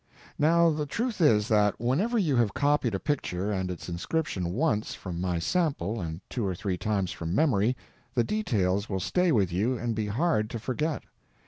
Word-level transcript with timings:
Now 0.39 0.71
the 0.71 0.87
truth 0.87 1.21
is 1.21 1.47
that 1.49 1.79
whenever 1.79 2.17
you 2.17 2.35
have 2.37 2.55
copied 2.55 2.95
a 2.95 2.99
picture 2.99 3.51
and 3.51 3.69
its 3.69 3.87
inscription 3.87 4.51
once 4.51 4.95
from 4.95 5.21
my 5.21 5.37
sample 5.37 6.01
and 6.01 6.21
two 6.27 6.43
or 6.43 6.55
three 6.55 6.75
times 6.75 7.11
from 7.11 7.35
memory 7.35 7.77
the 8.15 8.23
details 8.23 8.89
will 8.89 8.99
stay 8.99 9.31
with 9.31 9.53
you 9.53 9.77
and 9.77 9.93
be 9.93 10.07
hard 10.07 10.49
to 10.49 10.59
forget. 10.59 11.03